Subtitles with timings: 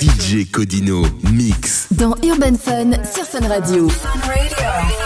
[0.00, 1.86] DJ Codino Mix.
[1.92, 3.88] Dans Urban Fun sur Fun Radio.
[4.24, 5.05] Radio.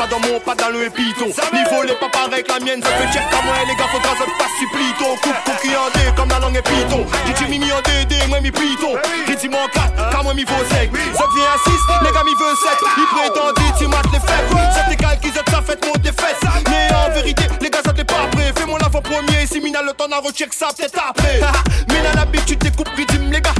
[0.00, 1.26] Pas dans mon, pas dans le piton.
[1.26, 4.16] Niveau les pas pareil que la mienne, ça fait check à moi, les gars, faudra
[4.16, 5.04] se pas supplito.
[5.20, 7.04] Coupe, coupe, en comme la langue est piton.
[7.28, 8.96] DJ mini en DD, moi mi piton.
[9.26, 10.90] Rythme en 4, car moi mi vaut sec.
[11.12, 11.72] Ça vient à 6,
[12.02, 12.78] les gars mi veut 7.
[12.96, 14.72] Ils prétendent, tu mates les fêtes.
[14.72, 16.48] Ça t'égale qu'ils ont ça fait monter des fesses.
[16.70, 18.52] Mais en vérité, les gars, ça t'est pas prêt.
[18.56, 21.40] Fais-moi l'avant-premier, si mina le temps à recheck ça peut-être après.
[21.88, 23.52] Mina l'habitude, t'écoutes rythme, les gars.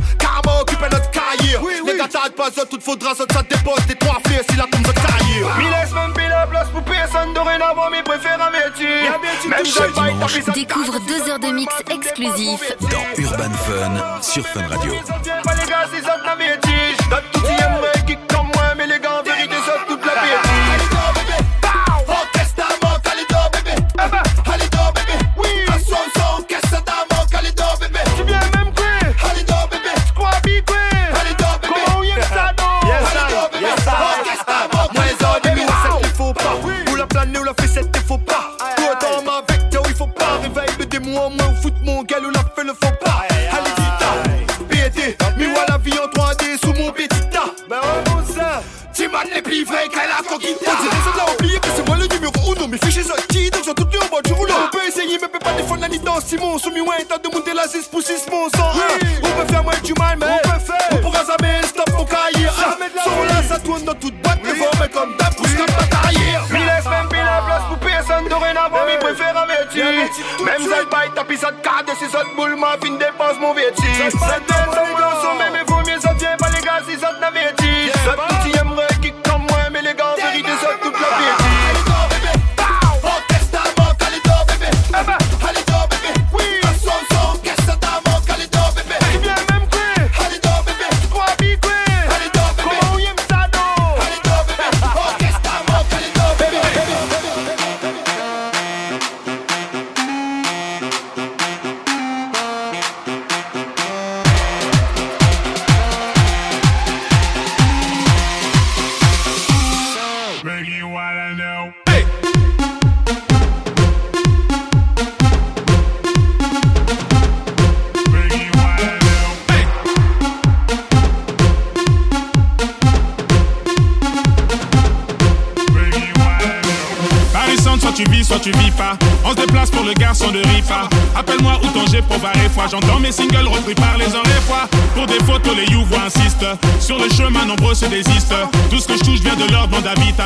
[0.60, 1.60] Occupé notre carrière.
[1.86, 4.82] Les gars, t'arrêtes pas, ça tout faudra, ça dépose des trois fleurs si la tombe
[4.82, 5.56] de carrière.
[5.56, 9.08] Mi laisse même la place pour personne dorénavant, mes préfèrent un métier.
[9.48, 14.92] Même Chaque Découvre deux heures de mix exclusifs dans Urban Fun sur Fun Radio.
[14.92, 16.96] Les gars, c'est ça la bêtise.
[17.08, 17.59] T'as tout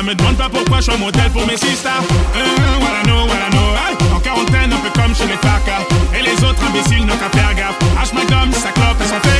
[0.05, 1.91] Me demande pas pourquoi je suis un modèle pour mes sisters.
[2.35, 5.81] Euh, I know, what I know En quarantaine, un peu comme chez les FACA
[6.13, 7.79] Et les autres imbéciles n'ont qu'à faire gaffe.
[7.97, 9.34] H my gum, sa clope et son féca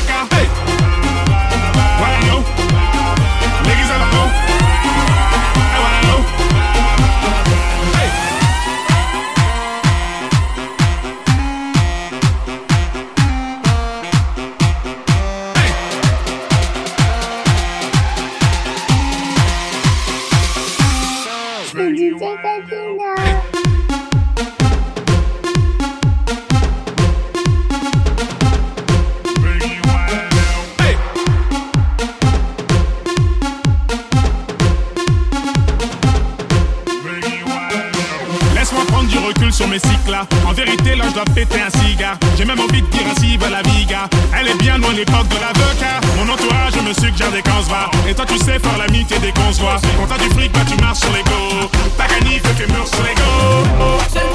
[41.15, 42.17] dois péter un cigare.
[42.37, 44.09] J'ai même envie de dire ainsi va la viga.
[44.37, 46.01] Elle est bien loin l'époque de l'avocat.
[46.17, 49.61] Mon entourage me suggère des qu'on Et toi, tu sais faire l'amitié des qu'on se
[49.61, 49.79] voit.
[49.97, 51.69] Quand t'as du fric, bah tu marches sur les go.
[51.97, 54.34] Ta canif fait mur sur les go.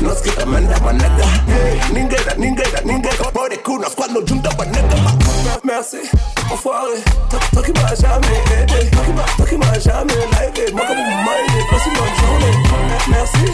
[0.00, 1.26] non si amanda ma nega
[1.92, 4.64] Ningera, ningera, ningera Mori kunas quando giunta ma
[5.62, 5.98] Merci,
[6.50, 7.02] enfoiré
[7.52, 8.42] Toi qui m'as jamais.
[8.56, 8.90] Aidé
[9.36, 10.14] Toi qui jamais.
[10.14, 12.56] Live Moi comme vous m'aidez, passe une bonne journée.
[13.08, 13.52] Merci,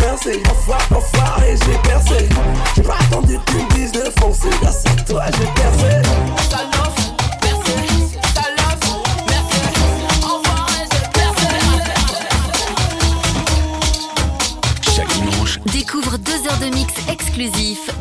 [0.00, 0.42] merci.
[0.50, 2.28] Enfoiré, enfoiré, j'ai percé.
[2.74, 6.99] J'ai pas attendu que tu me dises de foncer Grâce à toi j'ai percé.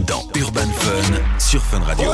[0.05, 2.09] dans Urban Fun sur Fun Radio.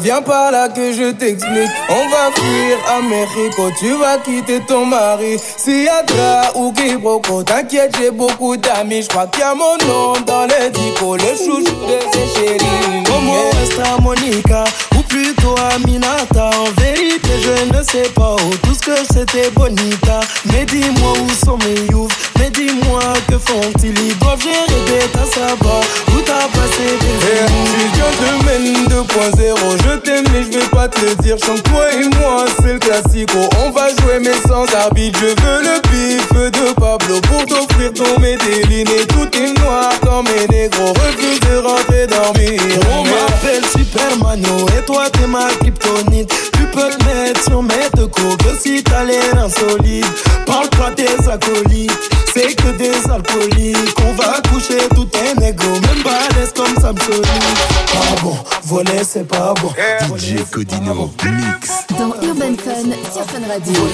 [0.00, 1.70] Viens par là que je t'explique.
[1.88, 5.38] On va fuir à Mexico, tu vas quitter ton mari.
[5.56, 9.02] Siadra ou Kibroko, t'inquiète, j'ai beaucoup d'amis.
[9.02, 13.04] Je crois qu'il y a mon nom dans les dico, le chouchou de ses chéris.
[13.06, 14.64] Como Monica
[15.10, 20.20] ou plutôt Aminata En vérité je ne sais pas où Tout ce que c'était bonita
[20.46, 23.98] Mais dis-moi où sont mes youths Mais dis-moi que font-ils?
[23.98, 29.56] Ils doivent gérer des tasses à bas Où t'as passé tes Si te mène 2.0,
[29.84, 31.36] je t'aime mais je vais pas te le dire.
[31.44, 33.38] Chante toi et moi, c'est le classico.
[33.64, 35.18] On va jouer mais sans arbitre.
[35.20, 38.84] Je veux le pif de Pablo pour t'offrir ton Medellin.
[38.84, 40.88] Et tout est noir comme un négro.
[40.88, 42.60] Refuse de rentrer dormir.
[42.92, 43.64] On m'appelle
[44.78, 46.32] Et toi t'es ma kryptonite.
[46.52, 50.06] Tu peux te mettre sur mes deux que si t'as l'air insolite
[50.46, 51.92] Parle pas tes acolytes,
[52.32, 53.96] c'est que des alcooliques.
[54.06, 57.26] On va coucher tout un égo, même balèze comme Samsonite
[57.92, 59.72] Pas bon, voler c'est pas bon.
[60.16, 61.70] DJ Codino Mix.
[61.98, 63.88] Dans Urban Fun sur Fun Radio.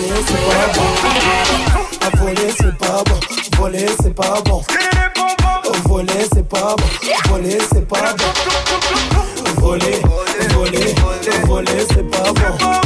[2.03, 4.63] À voler c'est pas bon, voler c'est pas bon.
[5.69, 8.66] Oh, Voler c'est pas bon, voler c'est pas bon
[11.93, 12.86] c'est pas bon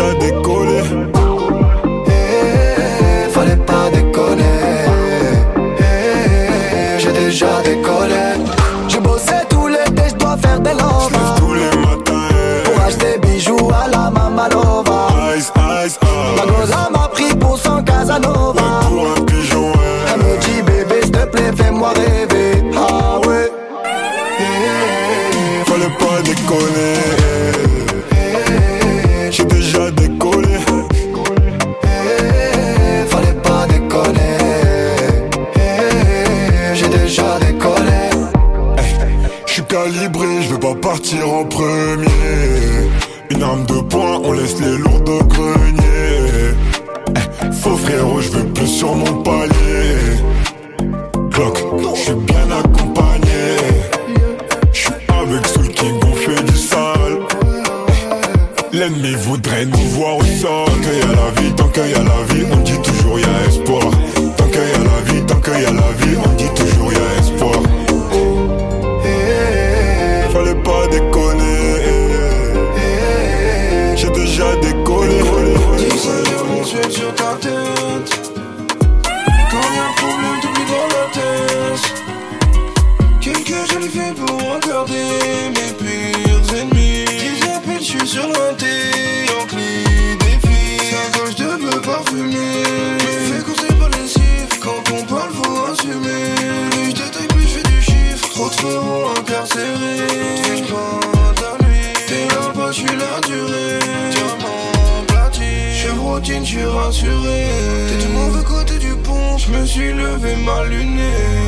[0.00, 0.32] déjà des
[59.00, 60.68] L'ennemi voudrait nous voir au sol.
[60.82, 62.44] Y a la vie, tant y a la vie,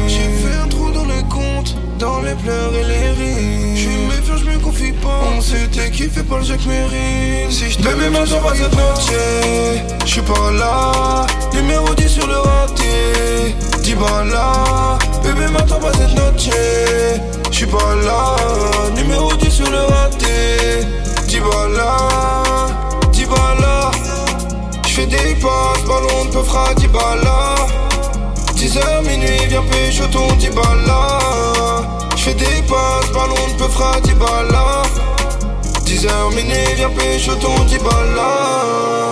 [0.08, 3.76] J'ai fait un trou dans les comptes Dans les pleurs et les rires.
[3.76, 5.20] Je suis méfiant je me confie pas.
[5.36, 7.50] On s'était kiffé par le Jacques Mérine.
[7.50, 9.16] Si je mets ma jambe à cette noche
[10.04, 11.26] Je suis pas là.
[11.52, 13.54] Numéro 10 sur le raté.
[13.82, 14.98] 10 balles là.
[15.22, 16.50] Bébé m'attends pas cette noche.
[17.50, 18.36] Je suis pas là.
[18.96, 20.86] Numéro 10 sur le raté.
[21.28, 22.08] 10 balles là.
[23.12, 23.90] 10 balles là.
[24.86, 27.54] J'fais des passes, ballon de peu fera 10 balles là
[28.62, 31.19] 10h minuit, viens pécho ton 10 balles là
[32.14, 34.83] J'fais des passes, ballon de peu fera 10 balles là
[35.85, 39.02] 10h minuit, viens pécho ton 10 balles là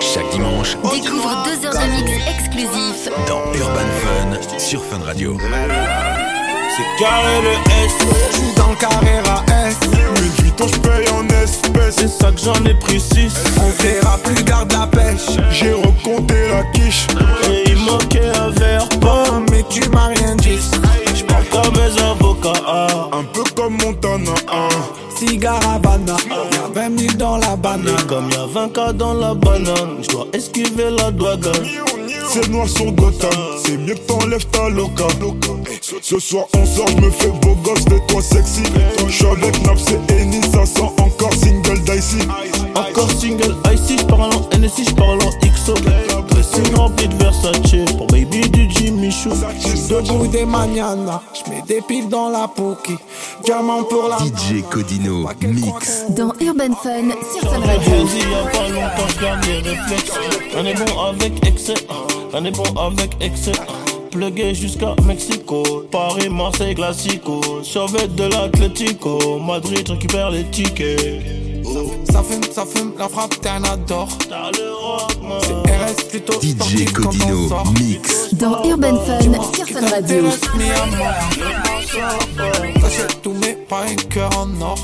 [0.00, 5.36] Chaque dimanche, Découvre deux heures de mix exclusif dans Urban Fun sur Fun Radio.
[5.38, 7.52] C'est carré le
[7.84, 7.92] S,
[8.32, 9.76] je suis dans le Carrera S.
[10.16, 11.69] Louis Vuitton, je paye en espèces.
[12.20, 13.32] Que j'en ai pris 6.
[13.60, 15.36] On verra plus garde la pêche.
[15.50, 17.06] J'ai recompté la quiche.
[17.50, 20.60] Et il manquait un verre pas, mais tu m'as rien dit.
[21.14, 22.62] J'parle comme mes avocats.
[23.12, 24.30] Un peu comme Montana.
[24.52, 24.68] hein.
[25.16, 27.88] Cigare Havana, y'a 20 000 dans la banane.
[27.88, 31.40] Et comme y'a 20 cas dans la banane, j'dois esquiver la douane.
[32.32, 33.30] C'est noir sur Gotham,
[33.64, 35.04] c'est mieux que t'enlèves ta loca.
[35.80, 38.62] Ce- Ce soir on sort, je me fais beau gosse, de toi sexy.
[39.08, 42.18] J'suis avec Naps et Ennis, ça sent encore single dicey.
[42.76, 45.74] Encore single icy, j'parle en NSI, j'parle en XO.
[46.74, 49.30] Rempli de Versace, pour baby du Jimmy Choo.
[49.30, 52.96] Debout des j'mets des piles dans la poki.
[53.44, 56.04] Diamant pour la DJ Codino Mix.
[56.10, 57.90] dans Urban Fun sur Fun Radio.
[57.90, 60.12] Vas-y, y'a pas longtemps, j'garde mes réflexes.
[60.56, 61.74] On est bon avec excès,
[62.32, 63.52] on est bon avec excès.
[64.10, 67.40] Plugué jusqu'à Mexico, Paris, Marseille, Classico.
[67.62, 71.49] Survêt de l'Atlético, Madrid récupère les tickets.
[71.64, 74.08] Ça fume, ça fume, la frappe, t'es un adore.
[75.42, 77.72] C'est RS plutôt DJ sportif quand on Codino sort.
[77.78, 78.34] Mix.
[78.34, 79.20] Dans Urban Fun
[79.54, 80.24] sur Fun Radio.
[82.80, 84.78] T'achètes tout mais pas un cœur en or.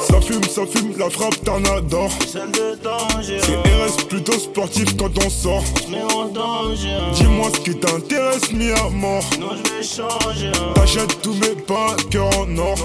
[0.00, 2.10] Ça fume, ça fume, la frappe t'en adore.
[2.30, 5.64] C'est RS plutôt sportif quand on sort.
[5.90, 6.96] mais en danger.
[7.14, 9.24] Dis-moi ce qui t'intéresse, mis à mort.
[9.40, 10.52] Non, je vais changer.
[10.74, 12.76] T'achètes tous mes pas, cœur en or.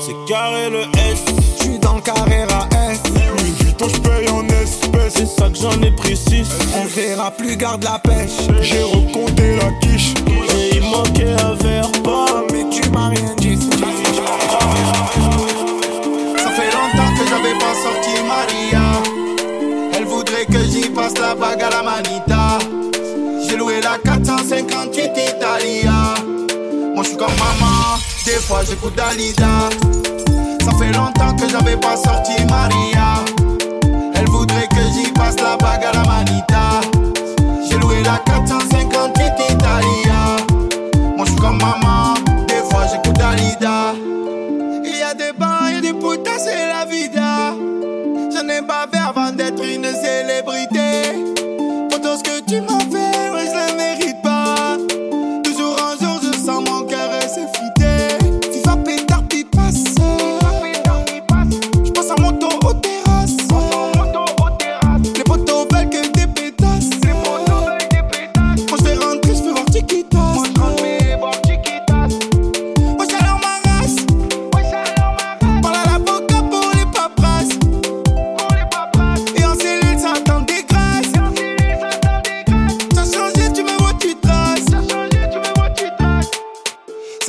[0.00, 1.39] C'est carré le S.
[2.00, 3.00] Le Carrera S.
[3.12, 5.14] Louis Vuitton, je paye en espèces.
[5.16, 6.48] C'est ça que j'en ai pris 6.
[6.74, 8.48] On verra plus garde la pêche.
[8.62, 10.14] J'ai recompté la quiche.
[10.56, 13.58] Et il manquait un verre pas, mais tu m'as rien dit.
[16.38, 19.02] Ça fait longtemps que j'avais pas sorti Maria.
[19.94, 22.58] Elle voudrait que j'y passe la bague à la manita.
[23.46, 26.14] J'ai loué la 458 Italia.
[26.94, 29.68] Moi je suis comme maman, des fois j'écoute Dalida.
[30.64, 33.24] Ça fait longtemps que j'avais pas sorti Maria.
[34.14, 36.80] Elle voudrait que j'y passe la bague à la manita.
[37.68, 40.36] J'ai loué la 458 Italia.
[41.16, 42.14] Moi je suis comme maman,
[42.46, 43.94] des fois j'écoute Dalida.
[44.84, 47.54] Il y a des bars et des putas, c'est la vida.
[48.32, 50.79] J'en ai pas fait avant d'être une célébrité.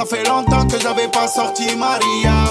[0.02, 2.46] Ça fait longtemps que j'avais pas sorti Maria.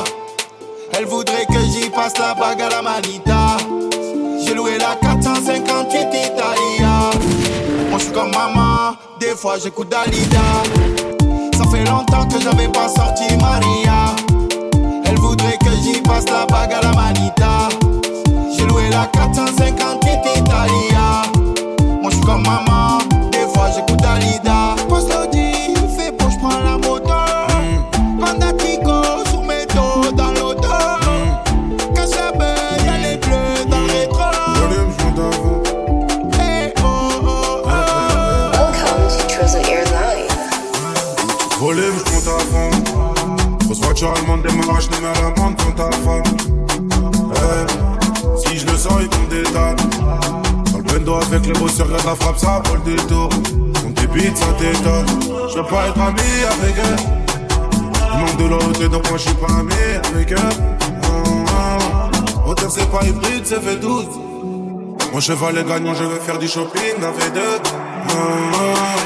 [0.92, 3.56] Elle voudrait que j'y passe la bague à la manita.
[4.40, 7.10] J'ai loué la 458 Italia.
[7.90, 10.38] Moi, je suis comme maman, des fois j'écoute Dalida.
[11.58, 14.14] Ça fait longtemps que j'avais pas sorti Maria.
[15.06, 17.68] Elle voudrait que j'y passe la bague à la manita.
[18.56, 21.22] J'ai loué la 458 Italia.
[22.00, 22.89] Moi je suis comme maman,
[51.52, 53.28] bosseurs, regarde la frappe, ça vaut le détour.
[53.84, 55.06] On débite, ça t'étonne.
[55.50, 56.96] Je veux pas être ami avec eux.
[58.12, 59.72] Ils manquent de l'autre, donc moi je suis pas ami
[60.12, 60.36] avec eux.
[61.04, 61.44] Oh,
[62.46, 62.50] oh.
[62.50, 64.10] Auteur, c'est pas hybride, c'est fait doute.
[65.12, 67.58] Mon cheval est gagnant, je vais faire du shopping avec deux.
[68.10, 68.14] Oh,
[68.54, 69.00] oh.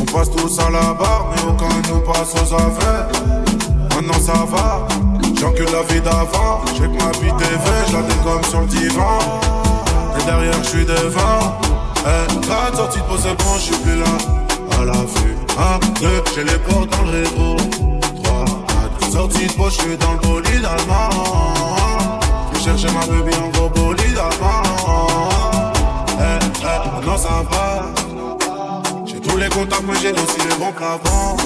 [0.00, 3.08] On passe tous à la barre, mais aucun nous passe aux affaires.
[3.94, 4.86] Maintenant ça va,
[5.38, 6.60] j'encule la vie d'avant.
[6.74, 9.18] J'ai que ma vie TV, je la sur le divan.
[10.28, 11.58] Derrière, je suis devant.
[12.04, 14.04] Eh, la sortie de c'est bon, je suis plus là.
[14.78, 17.56] À la vue, un, deux, j'ai les portes dans le rétro.
[18.22, 22.20] Trois, quatre, sortie de pause, je suis dans le bolide allemand.
[22.52, 25.72] Je cherchais ma baby en gros bolide allemand.
[26.20, 26.22] Eh,
[26.60, 27.86] eh, maintenant ça va.
[29.06, 31.38] J'ai tous les contacts, mais j'ai aussi les bons clavants.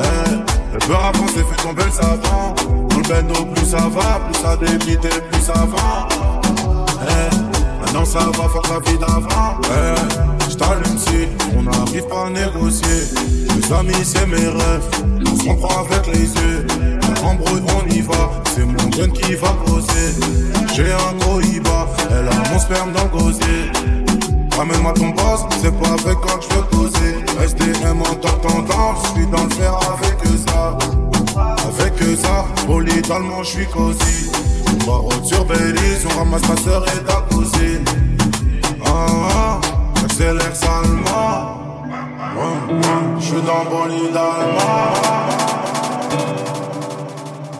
[0.00, 0.30] Eh,
[0.72, 2.56] le beurre avant c'est fait tomber le savant.
[2.88, 6.33] Dans le bendo, plus ça va, plus ça débite plus ça va.
[7.94, 9.60] Eh, Non, ça va faire la vie d'avant.
[9.62, 9.94] Ouais,
[10.50, 13.04] j't'allume si on n'arrive pas à négocier.
[13.48, 14.88] Mes amis, c'est mes rêves.
[15.30, 16.66] On se comprend avec les yeux.
[17.22, 18.30] Embrouille, on y va.
[18.54, 20.14] C'est mon jeune qui va poser.
[20.74, 21.86] J'ai un gros IBA.
[22.10, 23.70] Elle a mon sperme dans le gosier.
[24.56, 27.14] Ramène-moi ton boss, c'est pas avec quoi que je veux poser.
[27.42, 31.03] SDM en tendance, je suis dans le fer avec ça.
[31.64, 34.30] Avec ça, poli dans le monde, je suis cosy.
[34.86, 37.84] On va haute sur Belize, on ramasse ta soeur et ta cousine.
[38.84, 39.60] Ah, ah,
[40.00, 41.60] j'accélère salement.
[43.18, 44.10] Je suis dans bon lit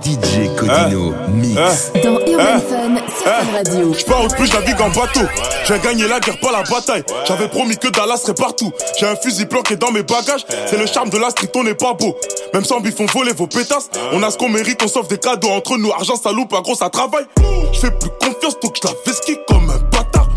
[0.02, 1.92] DJ Codino Mix.
[2.02, 3.94] Dans Urban sur Fun Radio.
[3.94, 5.20] Je pars au plus, je navigue en bateau.
[5.66, 7.04] J'ai gagné la guerre, pas la bataille.
[7.26, 8.70] J'avais promis que Dallas serait partout.
[8.98, 10.44] J'ai un fusil planqué dans mes bagages.
[10.66, 12.14] C'est le charme de la street, on n'est pas beau.
[12.52, 13.88] Même sans bif, on voler vos pétasses.
[14.12, 15.90] On a ce qu'on mérite, on sauve des cadeaux entre nous.
[15.92, 17.24] Argent, ça loupe, pas gros, ça travaille.
[17.72, 20.28] Je fais plus confiance, donc je la vesquille comme un bâtard.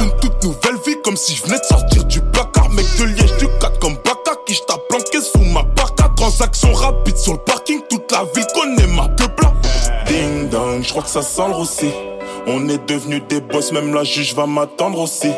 [0.00, 2.70] Une toute nouvelle vie, comme si je venais de sortir du placard.
[2.70, 6.08] Mec de liège, du 4 comme Baka, qui je planqué sous ma parka.
[6.16, 9.52] Transaction rapide sur le parking, toute la ville connaît ma plat.
[10.06, 11.90] Ding dong, je crois que ça sent le rossi.
[12.46, 15.30] On est devenus des boss, même la juge va m'attendre aussi.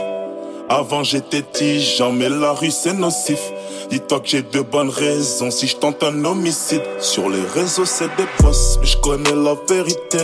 [0.71, 3.53] Avant j'étais tigeant, mais la rue c'est nocif.
[3.91, 6.83] Dis-toi que j'ai de bonnes raisons si je tente un homicide.
[7.01, 10.19] Sur les réseaux c'est des boss, mais je connais la vérité.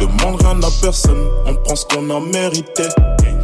[0.00, 2.82] Demande rien à personne, on prend ce qu'on a mérité.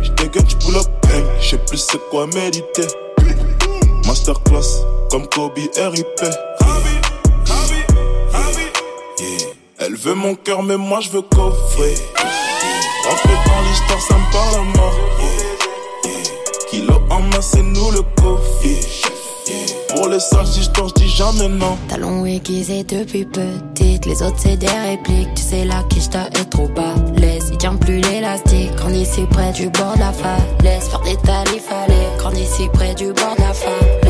[0.03, 2.89] Je dégaine, je pull up, bang, je sais plus c'est quoi méditer.
[4.07, 6.21] Masterclass, comme Kobe RIP.
[9.79, 11.95] Elle veut mon cœur, mais moi je veux coffrer.
[13.05, 14.95] Rentrer dans l'histoire, ça me parle à mort.
[16.71, 18.43] Kilo en main, c'est nous le coffre.
[19.95, 21.77] Pour les sages, si je dis jamais non.
[21.89, 25.35] Talons aiguisés depuis petite, les autres c'est des répliques.
[25.35, 26.95] Tu sais la quiche est trop bas.
[27.17, 28.71] Laisse, il tient plus l'élastique.
[28.81, 32.09] Quand ici près du bord de la falaise, faire des talifs fallait.
[32.23, 34.02] Quand ici près du bord de la falaise.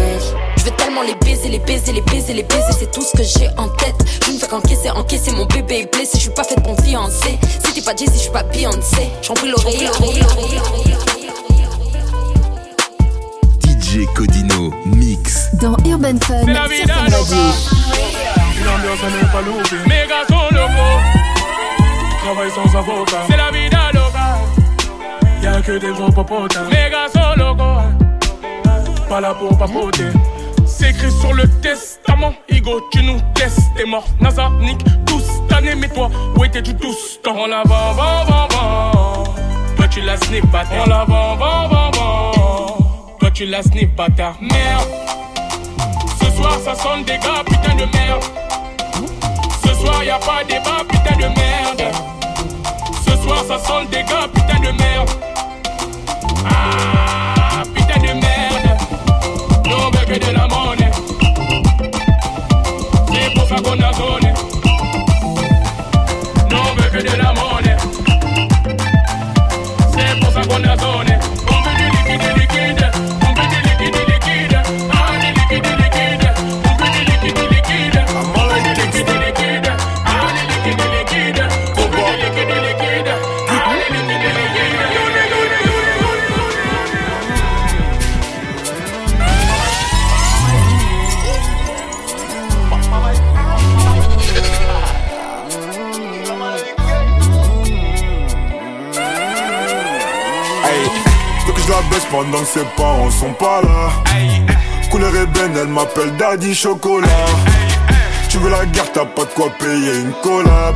[0.92, 3.66] Tellement les baiser, les baiser, les baiser, les baiser, c'est tout ce que j'ai en
[3.68, 3.94] tête.
[4.26, 7.38] Je ne fais qu'encaisser, encaisser, mon bébé est blessé, je suis pas faite pour fiancer.
[7.64, 9.08] Si t'es pas Jay-Z, je suis pas Beyoncé.
[9.22, 10.96] J'en prie l'oreille, l'oreille, l'oreille.
[13.62, 15.48] DJ Codino Mix.
[15.54, 17.36] Dans Urban Fun C'est la vida Fun Radio.
[18.60, 19.88] Une ambiance à ne pas louper.
[19.88, 21.00] Mes gars sont locaux.
[22.22, 23.22] Travail sans avocat.
[23.30, 24.38] C'est la vida loca.
[25.42, 26.64] Y'a que des gros popotas.
[26.64, 27.80] Mes gars sont locaux.
[29.08, 30.10] Pas là pour papoter.
[30.82, 32.34] C'est écrit sur le testament.
[32.48, 33.60] Igo, tu nous testes.
[33.76, 34.04] T'es mort.
[34.20, 35.76] NASA, Nick, tous cette année.
[35.76, 37.36] Mais toi, où étais-tu tous temps?
[37.38, 39.24] On la vend, vend.
[39.76, 40.84] Toi, tu la snip, bâtard.
[40.84, 43.16] On la vend, vend, vend.
[43.20, 44.34] Toi, tu la snip, bâtard.
[44.40, 44.88] Merde.
[46.20, 48.24] Ce soir ça sonne des gars, putain de merde.
[49.64, 51.94] Ce soir y a pas débat, putain de merde.
[53.06, 55.10] Ce soir ça sonne des gars, putain de merde.
[56.44, 57.21] Ah.
[60.12, 60.90] Nous on veut que de la monnaie.
[63.14, 64.34] C'est pour ça qu'on a zoné.
[66.50, 67.71] Nous on veut que de la monnaie.
[101.90, 103.90] Baisse pendant que ses parents sont pas là.
[104.90, 107.08] Couleur ébène, elle m'appelle Daddy Chocolat.
[108.28, 110.74] Tu veux la guerre, t'as pas de quoi payer une collab.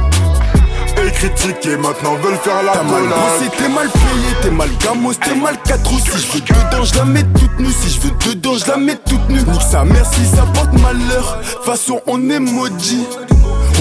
[1.04, 5.14] Et critiquer, maintenant veulent faire la T'as mal bossé, t'es mal payé, t'es mal gamos,
[5.14, 7.70] t'es mal 4 roues Si je veux dedans, je la mets toute nue.
[7.70, 9.42] Si je veux dedans, je la mets toute nue.
[9.42, 11.38] Nique sa mère si ça porte malheur.
[11.64, 13.06] Façon on est maudit.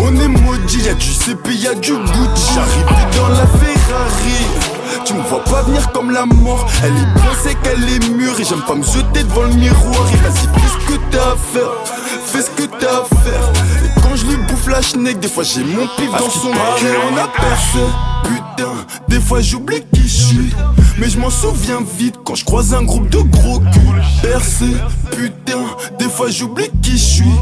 [0.02, 2.54] On est maudit, y'a du CP, y'a du Gucci.
[2.54, 4.75] J'arrive dans la Ferrari
[5.06, 6.65] Tu me vois pas venir comme la mort.
[6.84, 10.08] Elle est bien c'est qu'elle est mûre Et j'aime pas me jeter devant le miroir.
[10.13, 12.05] Et vas-y fais ce que t'as à faire
[12.36, 13.50] Fais ce que t'as à faire
[13.86, 17.02] Et quand je lui bouffe la schneck Des fois j'ai mon pif dans son cœur
[17.10, 17.80] On a percé
[18.26, 18.74] Putain,
[19.08, 20.54] des fois j'oublie qui je suis
[20.98, 24.65] Mais je m'en souviens vite quand je croise un groupe de gros culs Percé,
[25.12, 25.62] putain,
[25.98, 27.36] des fois j'oublie qui je suis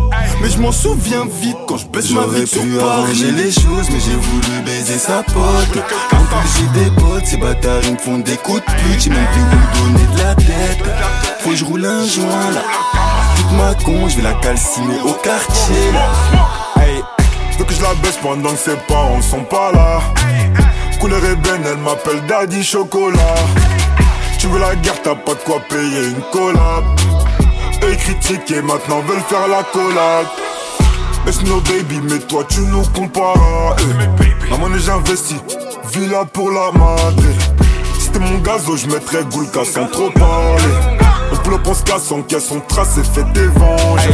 [0.44, 3.52] Mais je m'en souviens vite quand je baisse ma vie sur pu Paris arranger les
[3.52, 5.84] choses, mais j'ai voulu baiser sa pote.
[6.12, 9.00] En plus, j'ai des potes, ces bâtards, ils me font des coups de pute.
[9.00, 10.84] J'ai même plus où donner de la tête.
[11.40, 12.62] Faut que je roule un joint là.
[13.66, 15.76] Je vais la calciner au quartier.
[16.76, 17.02] Hey,
[17.58, 20.02] veux que je la baisse pendant que ses parents sont pas là?
[21.00, 23.36] couleur ébène, elle m'appelle Daddy Chocolat.
[24.38, 26.84] Tu veux la guerre, t'as pas de quoi payer une collab.
[27.84, 30.28] Eux critiquent et maintenant veulent faire la collab.
[31.26, 33.78] It's no baby, mais toi tu nous compares.
[34.52, 35.42] La monnaie j'investis,
[35.94, 37.24] villa pour la madre.
[37.98, 40.93] Si t'es mon gazo, je mettrais Goulka sans trop parler.
[41.34, 44.08] On up, on se casse, on caisse, on trace et fait des venges.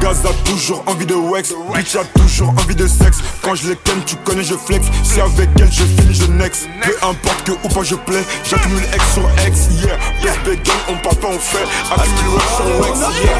[0.00, 3.18] Gaz a toujours envie de wax, bitch a toujours envie de sexe.
[3.40, 4.86] Quand je les ken, tu connais, je flex.
[5.02, 6.68] Si avec elle je finis, je next.
[6.82, 9.96] Peu importe que ou pas je plais, j'accumule X sur X, yeah.
[10.22, 11.64] Best gang, on parle pas, on fait.
[11.90, 13.38] Accumule X sur X, yeah.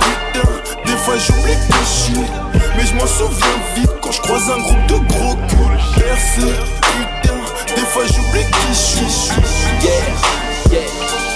[0.00, 0.48] Putain,
[0.84, 2.30] des fois j'oublie que je suis
[2.76, 7.74] Mais je m'en souviens vite quand je croise un groupe de gros culs Percé, putain,
[7.74, 9.30] des fois j'oublie qui je suis
[9.82, 11.33] yeah, yeah.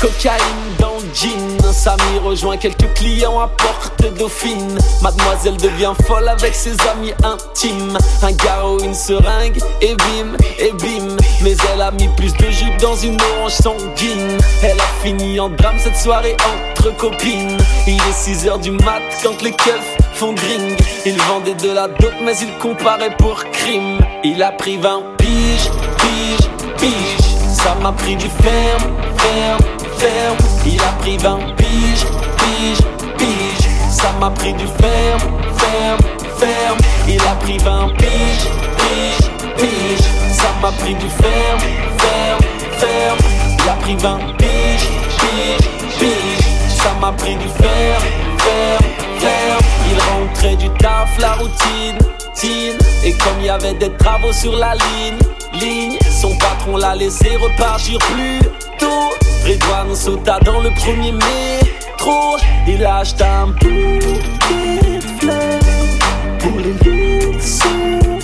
[0.00, 1.72] Co- cocaïne dans le jean.
[1.72, 4.78] Samy rejoint quelques clients à porte dauphine.
[5.02, 7.96] Mademoiselle devient folle avec ses amis intimes.
[8.22, 11.16] Un garrot, une seringue, et bim, et bim.
[11.42, 14.38] Mais elle a mis plus de jus dans une orange sanguine.
[14.62, 16.36] Elle a fini en drame cette soirée
[16.74, 17.56] entre copines.
[17.86, 20.76] Il est 6h du mat quand les keufs font gring.
[21.06, 23.98] Il vendait de la dope, mais il comparait pour crime.
[24.24, 27.26] Il a pris 20 piges, piges, piges.
[27.54, 29.60] Ça m'a pris du ferme, ferme,
[30.02, 32.06] Il a pris 20 piges,
[32.38, 32.78] piges,
[33.18, 33.68] piges.
[33.90, 35.20] Ça m'a pris du ferme,
[35.58, 36.00] ferme,
[36.38, 36.78] ferme.
[37.06, 40.06] Il a pris 20 piges, piges, piges.
[40.32, 41.60] Ça m'a pris du ferme,
[41.98, 42.40] ferme,
[42.78, 43.18] ferme.
[43.62, 46.46] Il a pris 20 piges, piges, piges.
[46.82, 48.04] Ça m'a pris du ferme,
[48.38, 48.86] ferme,
[49.18, 49.64] ferme.
[49.90, 51.98] Il rentrait du taf, la routine,
[52.32, 52.78] tine.
[53.04, 55.18] Et comme il y avait des travaux sur la ligne,
[55.60, 58.40] ligne, son patron l'a laissé repartir plus
[58.78, 59.10] tôt.
[59.44, 62.36] Redouane sauta dans le premier métro.
[62.66, 68.18] Il a acheté un bouquet de fleurs pour les lieux de.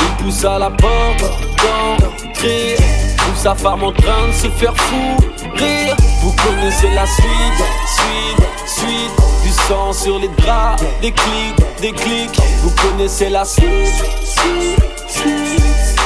[0.00, 1.24] Il poussa la porte
[1.58, 2.76] d'entrée.
[3.16, 5.16] Trouve sa femme en train de se faire fou
[5.54, 5.96] rire.
[6.22, 9.28] Vous connaissez la suite, suite, suite.
[9.42, 12.40] Du sang sur les draps, des clics, des clics.
[12.62, 15.96] Vous connaissez la suite, suite, suite.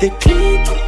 [0.00, 0.85] Des clics.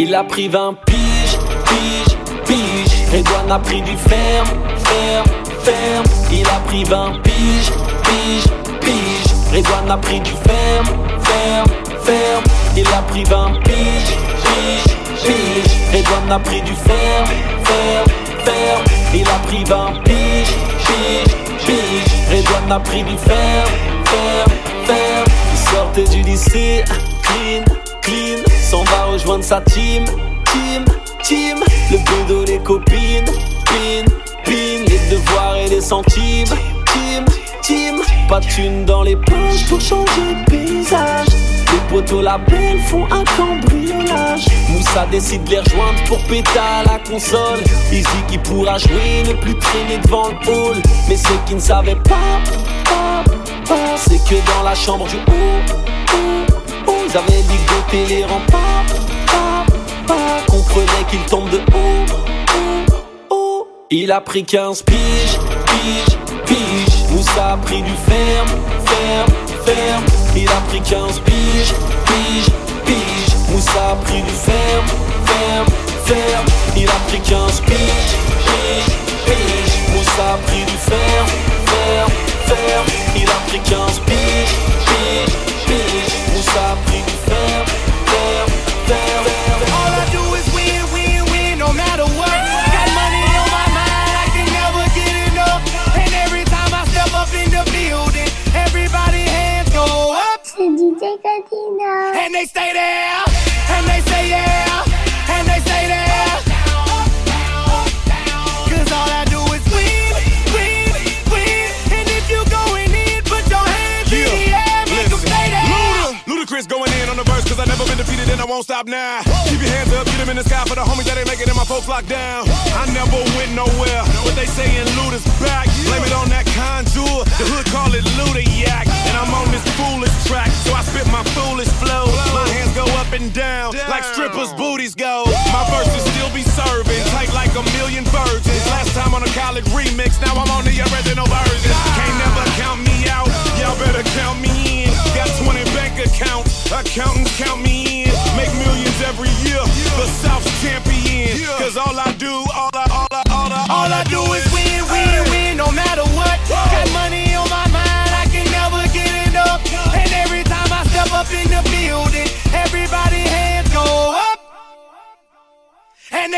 [0.00, 3.10] Il a pris 20 piges, piges, piges.
[3.10, 4.46] Redouane a pris du ferme,
[4.84, 5.26] ferme,
[5.64, 6.04] ferme.
[6.30, 7.72] Il a pris 20 piges,
[8.04, 8.46] piges,
[8.80, 9.34] piges.
[9.52, 10.86] Redouane a pris du ferme,
[11.24, 11.70] ferme,
[12.04, 12.44] ferme.
[12.76, 15.74] Il a pris 20 piges, piges, piges.
[15.92, 17.34] Redouane a pris du ferme,
[17.64, 18.08] ferme,
[18.44, 18.84] ferme.
[19.12, 20.54] Il a pris 20 piges,
[20.86, 21.34] piges,
[21.66, 22.14] piges.
[22.30, 23.72] Redouane a pris du ferme,
[24.04, 24.52] ferme,
[24.86, 25.26] ferme.
[25.52, 26.84] Il sortait du lycée,
[27.24, 27.64] clean,
[28.02, 28.47] clean.
[29.18, 30.04] Rejoindre sa team,
[30.52, 30.84] team,
[31.24, 31.58] team.
[31.90, 33.24] Le bédo, les copines,
[33.64, 34.04] pin,
[34.44, 34.84] pin.
[34.86, 36.46] Les devoirs et les centimes,
[36.92, 37.24] team,
[37.60, 37.96] team.
[38.28, 41.26] Pas de dans les poches pour changer de paysage.
[41.72, 44.46] Les poteaux la belle font un cambriolage.
[44.68, 47.60] Moussa décide de les rejoindre pour péter à la console.
[47.90, 50.76] Dit qu'il pourra jouer, ne plus traîner devant le hall.
[51.08, 52.38] Mais ce qu'il ne savait pas,
[52.84, 53.24] pas,
[53.66, 56.57] pas, c'est que dans la chambre du haut, haut,
[57.08, 58.84] ils avaient ligoté les remparts,
[60.46, 62.04] comprenait qu'il tombe de haut,
[63.30, 63.68] haut, haut.
[63.90, 67.10] Il a pris 15 piges, piges, piges.
[67.10, 68.48] Moussa a pris du ferme,
[68.84, 69.32] ferme,
[69.64, 70.04] ferme.
[70.36, 72.52] Il a pris 15 piges, piges,
[72.84, 73.36] piges.
[73.50, 74.86] Moussa a pris du ferme,
[75.24, 75.66] ferme,
[76.04, 76.46] ferme.
[76.76, 79.96] Il a pris 15 piges, piges, piges.
[79.96, 81.28] Moussa a pris du ferme,
[81.66, 82.12] ferme,
[82.46, 82.86] ferme.
[83.16, 83.87] Il a pris 15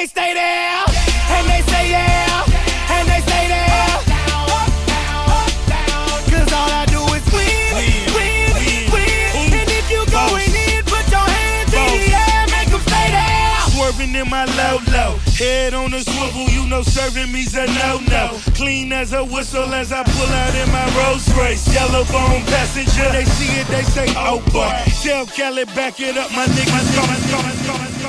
[0.01, 0.85] they stay there.
[1.29, 2.97] And they say yeah.
[2.97, 4.01] And they stay there.
[6.33, 8.49] Cause all I do is win, win,
[8.89, 9.61] win.
[9.61, 12.49] And if you going in, put your hands in the air.
[12.49, 13.61] Make them stay there.
[13.77, 18.01] Swerving in my low low, head on a swivel, you know serving me's a no
[18.09, 18.41] no.
[18.57, 23.13] Clean as a whistle as I pull out in my Rolls Royce, yellow bone passenger.
[23.13, 24.73] They see it, they say, oh boy.
[25.03, 28.00] Tell Kelly back it up, my niggas coming, coming, coming.